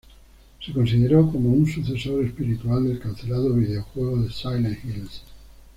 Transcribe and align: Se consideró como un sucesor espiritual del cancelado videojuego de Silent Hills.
Se 0.59 0.73
consideró 0.73 1.31
como 1.31 1.51
un 1.51 1.67
sucesor 1.67 2.25
espiritual 2.25 2.87
del 2.87 2.97
cancelado 2.99 3.53
videojuego 3.53 4.23
de 4.23 4.31
Silent 4.31 4.83
Hills. 4.83 5.21